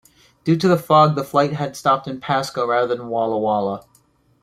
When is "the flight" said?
1.13-1.53